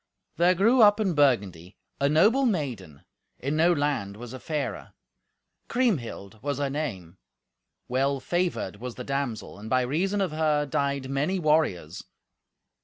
[0.37, 3.05] There grew up in Burgundy a noble maiden,
[3.37, 4.95] in no land was a fairer.
[5.67, 7.19] Kriemhild was her name.
[7.87, 12.03] Well favoured was the damsel, and by reason of her died many warriors.